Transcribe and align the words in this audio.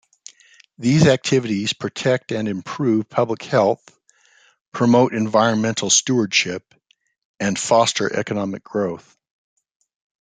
These 0.79 1.05
activities 1.05 1.73
protect 1.73 2.31
and 2.31 2.47
improve 2.47 3.07
public 3.07 3.43
health, 3.43 3.83
promote 4.71 5.13
environmental 5.13 5.91
stewardship, 5.91 6.73
and 7.39 7.59
foster 7.59 8.11
economic 8.11 8.63
growth. 8.63 9.15